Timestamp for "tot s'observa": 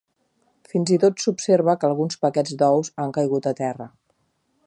1.03-1.75